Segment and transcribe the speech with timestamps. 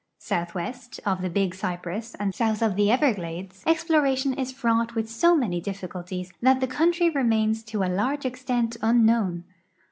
[0.17, 5.35] Southwest of the Big Cypress and south of the Everglades exploration is fraught with so
[5.35, 9.43] many difficulties that the country remains to a large extent unknown.